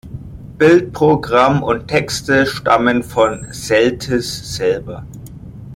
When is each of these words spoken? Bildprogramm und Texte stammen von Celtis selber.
Bildprogramm 0.57 1.61
und 1.61 1.87
Texte 1.87 2.47
stammen 2.47 3.03
von 3.03 3.45
Celtis 3.53 4.55
selber. 4.55 5.05